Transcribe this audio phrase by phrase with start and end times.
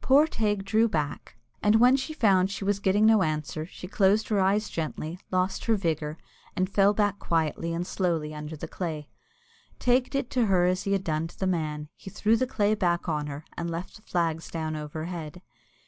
[0.00, 3.88] Poor Teig drew back, and when she found that she was getting no answer, she
[3.88, 6.18] closed her eyes gently, lost her vigour,
[6.54, 9.08] and fell back quietly and slowly under the clay.
[9.80, 12.76] Teig did to her as he had done to the man he threw the clay
[12.76, 15.42] back on her, and left the flags down overhead.